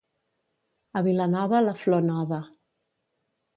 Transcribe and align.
A 1.01 1.03
Vilanova, 1.09 1.61
la 1.67 1.75
flor 1.83 2.09
nova. 2.09 2.43